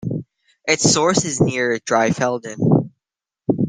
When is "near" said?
1.39-1.77